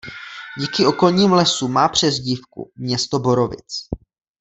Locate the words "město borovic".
2.75-3.83